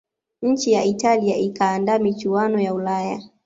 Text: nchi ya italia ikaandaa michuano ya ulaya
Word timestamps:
nchi 0.41 0.71
ya 0.71 0.83
italia 0.83 1.35
ikaandaa 1.37 1.99
michuano 1.99 2.59
ya 2.61 2.73
ulaya 2.73 3.21